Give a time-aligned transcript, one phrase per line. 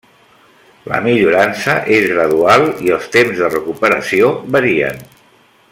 [0.91, 5.07] La millorança és gradual i els temps de recuperació varien.